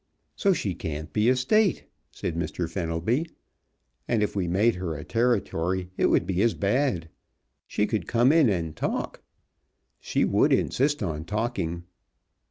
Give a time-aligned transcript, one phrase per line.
[0.35, 2.67] "So she can't be a State," said Mr.
[2.67, 3.29] Fenelby,
[4.07, 7.07] "and if we made her a Territory it would be as bad.
[7.67, 9.21] She could come in and talk.
[9.99, 11.83] She would insist on talking."